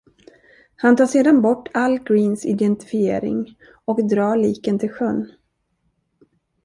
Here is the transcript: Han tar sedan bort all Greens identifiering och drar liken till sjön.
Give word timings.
Han 0.77 0.95
tar 0.95 1.05
sedan 1.05 1.41
bort 1.41 1.69
all 1.73 1.99
Greens 1.99 2.45
identifiering 2.45 3.57
och 3.85 4.07
drar 4.09 4.35
liken 4.37 4.79
till 4.79 4.89
sjön. 4.89 5.31